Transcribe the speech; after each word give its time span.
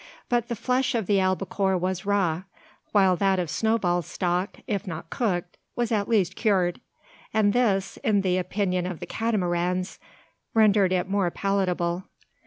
But 0.29 0.47
the 0.47 0.55
flesh 0.55 0.95
of 0.95 1.05
the 1.05 1.19
albacore 1.19 1.77
was 1.77 2.07
raw; 2.07 2.41
while 2.91 3.15
that 3.17 3.37
of 3.37 3.51
Snowball's 3.51 4.07
stock, 4.07 4.57
if 4.65 4.87
not 4.87 5.11
cooked, 5.11 5.57
was 5.75 5.91
at 5.91 6.07
least 6.09 6.35
cured; 6.35 6.81
and 7.35 7.53
this, 7.53 7.97
in 7.97 8.21
the 8.21 8.37
opinion 8.39 8.87
of 8.87 8.99
the 8.99 9.05
Catamarans, 9.05 9.99
rendered 10.55 10.91
it 10.91 11.07
more 11.07 11.29
palatable. 11.29 12.05